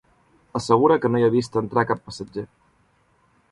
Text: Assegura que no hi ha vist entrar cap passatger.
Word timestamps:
Assegura 0.59 0.97
que 1.03 1.11
no 1.15 1.19
hi 1.21 1.27
ha 1.27 1.35
vist 1.37 1.59
entrar 1.63 1.85
cap 1.93 2.03
passatger. 2.09 2.49